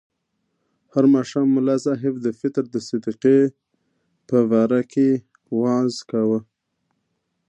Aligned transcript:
هر 0.93 1.05
ماښام 1.15 1.47
ملا 1.55 1.77
صاحب 1.85 2.13
د 2.21 2.27
فطر 2.39 2.63
د 2.73 2.75
صدقې 2.89 3.39
په 4.29 4.37
باره 4.51 4.81
کې 4.91 5.09
وعظ 5.59 5.93
کاوه. 6.09 6.39